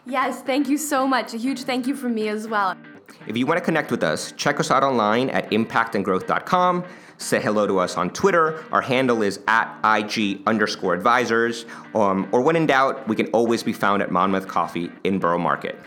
[0.07, 1.35] Yes, thank you so much.
[1.35, 2.77] A huge thank you from me as well.
[3.27, 6.85] If you want to connect with us, check us out online at impactandgrowth.com.
[7.19, 8.65] Say hello to us on Twitter.
[8.73, 11.67] Our handle is at IG underscore advisors.
[11.95, 15.39] Um, or when in doubt, we can always be found at Monmouth Coffee in Borough
[15.39, 15.79] Market.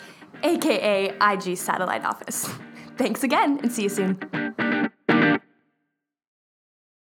[0.43, 2.49] AKA IG Satellite Office.
[2.97, 4.91] Thanks again and see you soon.